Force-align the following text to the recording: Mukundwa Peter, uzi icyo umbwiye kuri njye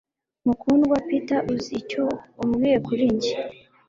Mukundwa 0.45 0.95
Peter, 1.07 1.39
uzi 1.53 1.71
icyo 1.81 2.03
umbwiye 2.43 2.77
kuri 2.87 3.03
njye 3.15 3.33